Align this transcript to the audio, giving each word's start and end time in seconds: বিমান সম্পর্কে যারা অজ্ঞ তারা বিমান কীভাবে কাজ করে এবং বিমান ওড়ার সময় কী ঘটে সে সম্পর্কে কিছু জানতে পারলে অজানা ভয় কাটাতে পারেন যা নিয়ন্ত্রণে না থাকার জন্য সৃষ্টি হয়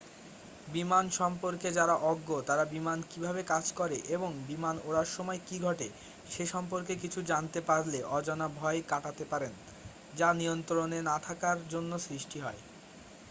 বিমান 0.67 1.05
সম্পর্কে 1.19 1.69
যারা 1.71 1.95
অজ্ঞ 2.05 2.29
তারা 2.47 2.63
বিমান 2.65 2.99
কীভাবে 3.11 3.41
কাজ 3.43 3.65
করে 3.71 3.97
এবং 4.15 4.31
বিমান 4.47 4.75
ওড়ার 4.83 5.07
সময় 5.11 5.39
কী 5.47 5.57
ঘটে 5.59 5.87
সে 6.29 6.43
সম্পর্কে 6.45 6.93
কিছু 6.95 7.19
জানতে 7.23 7.59
পারলে 7.69 7.99
অজানা 8.11 8.47
ভয় 8.55 8.79
কাটাতে 8.87 9.23
পারেন 9.25 9.53
যা 10.13 10.29
নিয়ন্ত্রণে 10.33 10.99
না 11.09 11.15
থাকার 11.27 11.57
জন্য 11.73 11.91
সৃষ্টি 12.05 12.37
হয় 12.39 12.61